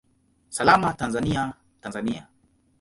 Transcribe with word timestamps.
Salama 0.57 0.89
Tanzania, 0.99 1.43
Tanzania! 1.81 2.23